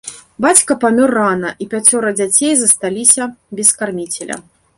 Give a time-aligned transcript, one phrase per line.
[0.43, 3.23] Бацька памёр рана, і пяцёра дзяцей засталіся
[3.61, 4.45] без карміцеля.